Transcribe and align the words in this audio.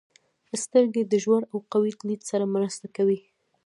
•سترګې 0.63 1.03
د 1.05 1.13
ژور 1.23 1.41
او 1.51 1.57
قوي 1.71 1.91
لید 2.07 2.21
سره 2.31 2.51
مرسته 2.55 2.85
کوي. 2.95 3.19